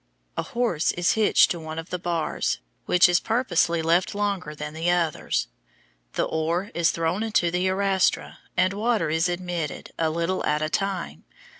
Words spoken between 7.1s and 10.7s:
into the arastra, and water is admitted, a little at a